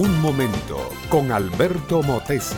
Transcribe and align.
Un 0.00 0.18
momento 0.22 0.88
con 1.10 1.30
Alberto 1.30 2.02
Motesi. 2.02 2.56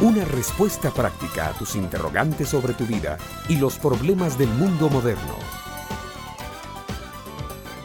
Una 0.00 0.24
respuesta 0.24 0.92
práctica 0.92 1.48
a 1.48 1.52
tus 1.54 1.74
interrogantes 1.74 2.50
sobre 2.50 2.72
tu 2.72 2.84
vida 2.84 3.18
y 3.48 3.56
los 3.56 3.78
problemas 3.78 4.38
del 4.38 4.50
mundo 4.50 4.88
moderno. 4.88 5.34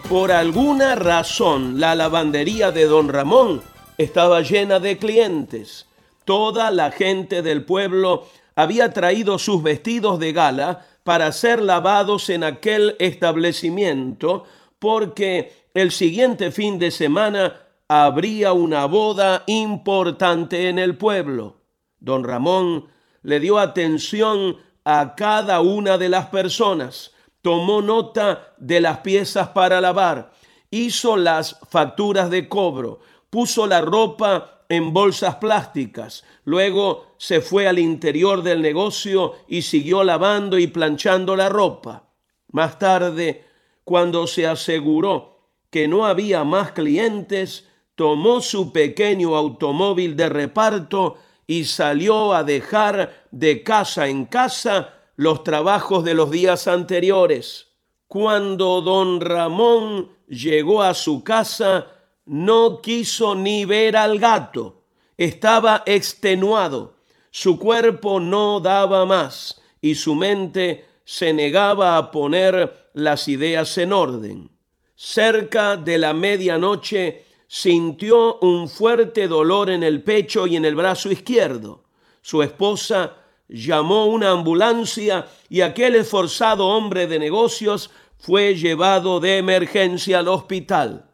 Por 0.07 0.31
alguna 0.31 0.93
razón, 0.93 1.79
la 1.79 1.95
lavandería 1.95 2.71
de 2.71 2.85
don 2.85 3.09
Ramón 3.09 3.63
estaba 3.97 4.41
llena 4.41 4.79
de 4.79 4.99
clientes. 4.99 5.87
Toda 6.23 6.69
la 6.69 6.91
gente 6.91 7.41
del 7.41 7.65
pueblo 7.65 8.27
había 8.53 8.93
traído 8.93 9.39
sus 9.39 9.63
vestidos 9.63 10.19
de 10.19 10.33
gala 10.33 10.85
para 11.03 11.31
ser 11.31 11.63
lavados 11.63 12.29
en 12.29 12.43
aquel 12.43 12.95
establecimiento 12.99 14.43
porque 14.77 15.51
el 15.73 15.89
siguiente 15.89 16.51
fin 16.51 16.77
de 16.77 16.91
semana 16.91 17.60
habría 17.93 18.53
una 18.53 18.85
boda 18.85 19.43
importante 19.47 20.69
en 20.69 20.79
el 20.79 20.95
pueblo. 20.95 21.57
Don 21.99 22.23
Ramón 22.23 22.87
le 23.21 23.41
dio 23.41 23.59
atención 23.59 24.55
a 24.85 25.13
cada 25.13 25.59
una 25.59 25.97
de 25.97 26.07
las 26.07 26.27
personas, 26.27 27.11
tomó 27.41 27.81
nota 27.81 28.53
de 28.57 28.79
las 28.79 28.99
piezas 28.99 29.49
para 29.49 29.81
lavar, 29.81 30.31
hizo 30.69 31.17
las 31.17 31.59
facturas 31.69 32.29
de 32.29 32.47
cobro, 32.47 33.01
puso 33.29 33.67
la 33.67 33.81
ropa 33.81 34.63
en 34.69 34.93
bolsas 34.93 35.35
plásticas, 35.35 36.23
luego 36.45 37.07
se 37.17 37.41
fue 37.41 37.67
al 37.67 37.77
interior 37.77 38.41
del 38.41 38.61
negocio 38.61 39.33
y 39.49 39.63
siguió 39.63 40.05
lavando 40.05 40.57
y 40.57 40.67
planchando 40.67 41.35
la 41.35 41.49
ropa. 41.49 42.07
Más 42.53 42.79
tarde, 42.79 43.43
cuando 43.83 44.27
se 44.27 44.47
aseguró 44.47 45.49
que 45.69 45.89
no 45.89 46.05
había 46.05 46.45
más 46.45 46.71
clientes, 46.71 47.67
tomó 48.01 48.41
su 48.41 48.71
pequeño 48.71 49.35
automóvil 49.35 50.15
de 50.15 50.27
reparto 50.27 51.17
y 51.45 51.65
salió 51.65 52.33
a 52.33 52.43
dejar 52.43 53.27
de 53.29 53.61
casa 53.61 54.07
en 54.07 54.25
casa 54.25 54.95
los 55.17 55.43
trabajos 55.43 56.03
de 56.03 56.15
los 56.15 56.31
días 56.31 56.67
anteriores. 56.67 57.67
Cuando 58.07 58.81
don 58.81 59.21
Ramón 59.21 60.13
llegó 60.27 60.81
a 60.81 60.95
su 60.95 61.23
casa, 61.23 61.89
no 62.25 62.81
quiso 62.81 63.35
ni 63.35 63.65
ver 63.65 63.95
al 63.95 64.17
gato. 64.17 64.81
Estaba 65.15 65.83
extenuado. 65.85 66.95
Su 67.29 67.59
cuerpo 67.59 68.19
no 68.19 68.61
daba 68.61 69.05
más 69.05 69.61
y 69.79 69.93
su 69.93 70.15
mente 70.15 70.87
se 71.05 71.33
negaba 71.33 71.97
a 71.97 72.09
poner 72.09 72.89
las 72.95 73.27
ideas 73.27 73.77
en 73.77 73.93
orden. 73.93 74.49
Cerca 74.95 75.77
de 75.77 75.99
la 75.99 76.15
medianoche 76.15 77.29
sintió 77.53 78.39
un 78.39 78.69
fuerte 78.69 79.27
dolor 79.27 79.69
en 79.69 79.83
el 79.83 80.01
pecho 80.03 80.47
y 80.47 80.55
en 80.55 80.63
el 80.63 80.73
brazo 80.73 81.11
izquierdo. 81.11 81.83
Su 82.21 82.43
esposa 82.43 83.17
llamó 83.49 84.05
una 84.05 84.31
ambulancia 84.31 85.27
y 85.49 85.59
aquel 85.59 85.95
esforzado 85.95 86.69
hombre 86.69 87.07
de 87.07 87.19
negocios 87.19 87.91
fue 88.17 88.55
llevado 88.55 89.19
de 89.19 89.37
emergencia 89.37 90.19
al 90.19 90.29
hospital. 90.29 91.09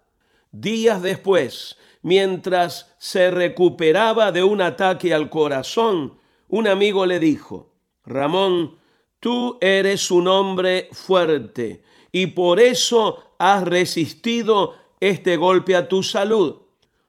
Días 0.52 1.02
después, 1.02 1.76
mientras 2.04 2.96
se 3.00 3.32
recuperaba 3.32 4.32
de 4.32 4.44
un 4.44 4.62
ataque 4.62 5.16
al 5.16 5.32
corazón, 5.32 6.20
un 6.50 6.68
amigo 6.68 7.08
le 7.08 7.18
dijo, 7.18 7.74
Ramón, 8.06 8.78
tú 9.20 9.58
eres 9.60 10.12
un 10.12 10.28
hombre 10.28 10.88
fuerte 10.92 11.82
y 12.12 12.28
por 12.28 12.60
eso 12.60 13.24
has 13.40 13.64
resistido 13.64 14.76
este 15.00 15.38
golpe 15.38 15.76
a 15.76 15.88
tu 15.88 16.04
salud. 16.04 16.56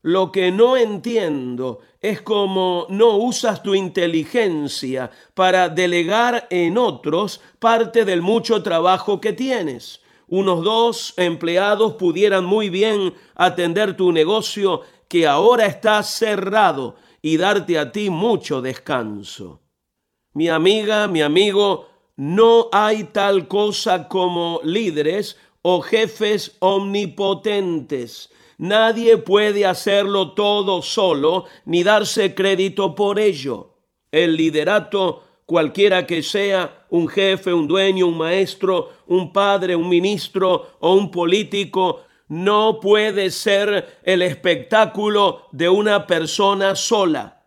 Lo 0.02 0.30
que 0.30 0.52
no 0.52 0.76
entiendo 0.76 1.80
es 2.00 2.22
cómo 2.22 2.86
no 2.88 3.16
usas 3.16 3.62
tu 3.62 3.74
inteligencia 3.74 5.10
para 5.34 5.68
delegar 5.68 6.46
en 6.50 6.78
otros 6.78 7.40
parte 7.58 8.04
del 8.04 8.22
mucho 8.22 8.62
trabajo 8.62 9.20
que 9.20 9.32
tienes. 9.32 10.00
Unos 10.28 10.62
dos 10.62 11.14
empleados 11.16 11.94
pudieran 11.94 12.44
muy 12.44 12.70
bien 12.70 13.14
atender 13.34 13.96
tu 13.96 14.12
negocio 14.12 14.82
que 15.08 15.26
ahora 15.26 15.66
está 15.66 16.02
cerrado 16.02 16.96
y 17.22 17.36
darte 17.36 17.78
a 17.78 17.90
ti 17.90 18.10
mucho 18.10 18.62
descanso. 18.62 19.60
Mi 20.34 20.48
amiga, 20.48 21.08
mi 21.08 21.22
amigo, 21.22 21.88
no 22.16 22.68
hay 22.72 23.04
tal 23.04 23.48
cosa 23.48 24.06
como 24.06 24.60
líderes 24.62 25.36
o 25.62 25.80
jefes 25.80 26.56
omnipotentes. 26.60 28.30
Nadie 28.58 29.18
puede 29.18 29.66
hacerlo 29.66 30.32
todo 30.32 30.82
solo 30.82 31.44
ni 31.64 31.82
darse 31.82 32.34
crédito 32.34 32.94
por 32.94 33.18
ello. 33.18 33.76
El 34.10 34.36
liderato, 34.36 35.22
cualquiera 35.46 36.06
que 36.06 36.22
sea, 36.22 36.86
un 36.90 37.08
jefe, 37.08 37.52
un 37.52 37.68
dueño, 37.68 38.06
un 38.06 38.18
maestro, 38.18 38.90
un 39.06 39.32
padre, 39.32 39.76
un 39.76 39.88
ministro 39.88 40.72
o 40.80 40.94
un 40.94 41.10
político, 41.10 42.02
no 42.28 42.80
puede 42.80 43.30
ser 43.30 44.00
el 44.02 44.22
espectáculo 44.22 45.46
de 45.52 45.68
una 45.68 46.06
persona 46.06 46.74
sola 46.74 47.37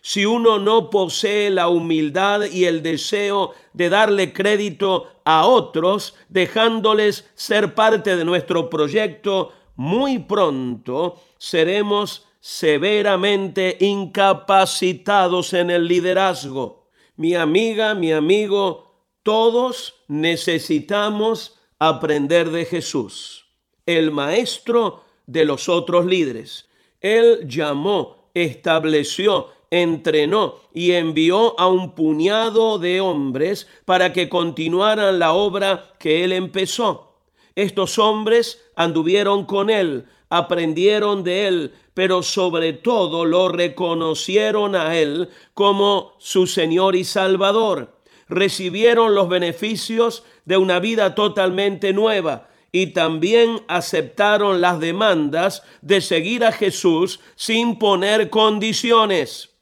si 0.00 0.24
uno 0.26 0.58
no 0.58 0.90
posee 0.90 1.50
la 1.50 1.68
humildad 1.68 2.44
y 2.44 2.64
el 2.64 2.82
deseo 2.82 3.52
de 3.72 3.88
darle 3.88 4.32
crédito 4.32 5.08
a 5.24 5.46
otros, 5.46 6.14
dejándoles 6.28 7.28
ser 7.34 7.74
parte 7.74 8.16
de 8.16 8.24
nuestro 8.24 8.70
proyecto, 8.70 9.52
muy 9.76 10.18
pronto 10.18 11.20
seremos 11.38 12.26
severamente 12.40 13.76
incapacitados 13.80 15.52
en 15.52 15.70
el 15.70 15.86
liderazgo. 15.86 16.88
Mi 17.16 17.34
amiga, 17.34 17.94
mi 17.94 18.12
amigo, 18.12 18.88
todos 19.22 19.94
necesitamos 20.08 21.58
aprender 21.78 22.50
de 22.50 22.64
Jesús, 22.64 23.46
el 23.86 24.10
maestro 24.10 25.04
de 25.26 25.44
los 25.44 25.68
otros 25.68 26.06
líderes. 26.06 26.68
Él 27.00 27.46
llamó, 27.46 28.30
estableció 28.34 29.48
entrenó 29.70 30.56
y 30.72 30.92
envió 30.92 31.58
a 31.58 31.68
un 31.68 31.94
puñado 31.94 32.78
de 32.78 33.00
hombres 33.00 33.68
para 33.84 34.12
que 34.12 34.28
continuaran 34.28 35.18
la 35.18 35.32
obra 35.32 35.92
que 35.98 36.24
él 36.24 36.32
empezó. 36.32 37.16
Estos 37.54 37.98
hombres 37.98 38.64
anduvieron 38.76 39.44
con 39.44 39.68
él, 39.68 40.06
aprendieron 40.30 41.24
de 41.24 41.48
él, 41.48 41.74
pero 41.94 42.22
sobre 42.22 42.72
todo 42.72 43.24
lo 43.24 43.48
reconocieron 43.48 44.76
a 44.76 44.96
él 44.96 45.28
como 45.54 46.12
su 46.18 46.46
Señor 46.46 46.94
y 46.94 47.04
Salvador. 47.04 47.96
Recibieron 48.28 49.14
los 49.14 49.28
beneficios 49.28 50.22
de 50.44 50.56
una 50.56 50.78
vida 50.78 51.14
totalmente 51.14 51.92
nueva 51.92 52.48
y 52.70 52.88
también 52.88 53.62
aceptaron 53.66 54.60
las 54.60 54.78
demandas 54.78 55.62
de 55.80 56.00
seguir 56.00 56.44
a 56.44 56.52
Jesús 56.52 57.20
sin 57.34 57.78
poner 57.78 58.30
condiciones. 58.30 59.57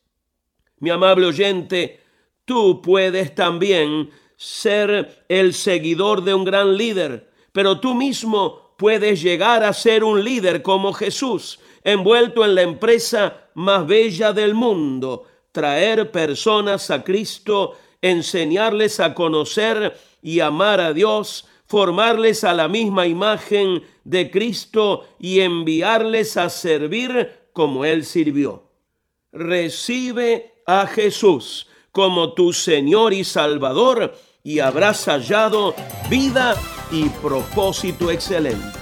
Mi 0.79 0.91
amable 0.91 1.27
oyente, 1.27 2.01
tú 2.45 2.83
puedes 2.83 3.35
también 3.35 4.11
ser 4.37 5.25
el 5.29 5.55
seguidor 5.55 6.23
de 6.23 6.35
un 6.35 6.45
gran 6.45 6.77
líder, 6.77 7.31
pero 7.53 7.81
tú 7.81 7.95
mismo 7.95 8.75
puedes 8.77 9.23
llegar 9.23 9.65
a 9.65 9.73
ser 9.73 10.05
un 10.05 10.23
líder 10.23 10.63
como 10.63 10.93
Jesús, 10.93 11.59
envuelto 11.83 12.45
en 12.45 12.55
la 12.55 12.63
empresa 12.63 13.49
más 13.55 13.87
bella 13.87 14.33
del 14.33 14.55
mundo, 14.55 15.25
traer 15.53 16.11
personas 16.11 16.91
a 16.91 17.03
Cristo, 17.03 17.77
enseñarles 18.03 19.01
a 19.01 19.15
conocer 19.15 19.97
y 20.21 20.41
amar 20.41 20.81
a 20.81 20.93
Dios, 20.93 21.47
formarles 21.67 22.45
a 22.45 22.53
la 22.53 22.69
misma 22.69 23.07
imagen 23.07 23.83
de 24.05 24.31
Cristo 24.31 25.09
y 25.19 25.41
enviarles 25.41 26.37
a 26.37 26.51
servir 26.51 27.49
como 27.53 27.85
Él 27.85 28.05
sirvió. 28.05 28.66
Recibe 29.37 30.63
a 30.67 30.87
Jesús 30.87 31.67
como 31.93 32.33
tu 32.33 32.55
Señor 32.55 33.13
y 33.13 33.23
Salvador 33.23 34.17
y 34.43 34.61
habrás 34.61 35.05
hallado 35.05 35.75
vida 36.09 36.55
y 36.91 37.11
propósito 37.11 38.11
excelente. 38.11 38.79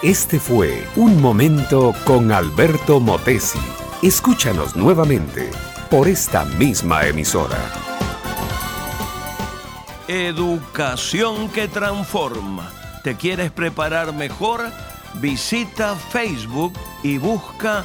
Este 0.00 0.38
fue 0.38 0.86
Un 0.94 1.20
Momento 1.20 1.92
con 2.04 2.30
Alberto 2.30 3.00
Motesi. 3.00 3.58
Escúchanos 4.00 4.76
nuevamente 4.76 5.50
por 5.90 6.06
esta 6.06 6.44
misma 6.44 7.04
emisora. 7.04 7.58
Educación 10.06 11.48
que 11.48 11.66
transforma. 11.66 12.70
¿Te 13.02 13.16
quieres 13.16 13.50
preparar 13.50 14.14
mejor? 14.14 14.70
Visita 15.14 15.96
Facebook 15.96 16.74
y 17.02 17.18
busca 17.18 17.84